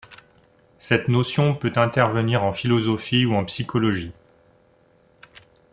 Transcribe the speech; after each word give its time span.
Cette 0.79 1.09
notion 1.09 1.53
peut 1.53 1.73
intervenir 1.75 2.43
en 2.43 2.51
philosophie 2.51 3.23
ou 3.27 3.35
en 3.35 3.45
psychologie. 3.45 4.13